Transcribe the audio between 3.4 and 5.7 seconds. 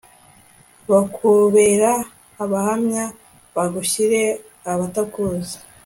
bagushyire abatakuzi